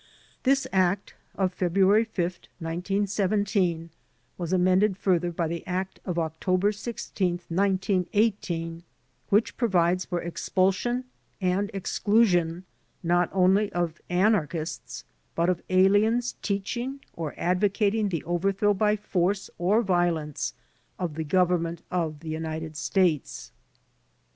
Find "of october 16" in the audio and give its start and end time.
6.07-7.41